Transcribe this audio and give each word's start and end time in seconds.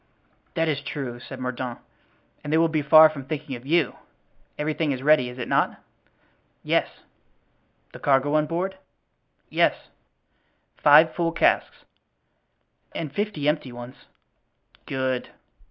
"That 0.55 0.67
is 0.67 0.81
true," 0.81 1.19
said 1.19 1.39
Mordaunt, 1.39 1.77
"and 2.43 2.51
they 2.51 2.57
will 2.57 2.67
be 2.67 2.81
far 2.81 3.07
from 3.07 3.23
thinking 3.25 3.55
of 3.55 3.67
you. 3.67 3.97
Everything 4.57 4.91
is 4.91 5.03
ready, 5.03 5.29
is 5.29 5.37
it 5.37 5.47
not?" 5.47 5.79
"Yes." 6.63 6.89
"The 7.93 7.99
cargo 7.99 8.33
on 8.33 8.47
board?" 8.47 8.77
"Yes." 9.51 9.89
"Five 10.75 11.13
full 11.13 11.31
casks?" 11.31 11.85
"And 12.95 13.13
fifty 13.13 13.47
empty 13.47 13.71
ones." 13.71 14.07
"Good." 14.87 15.29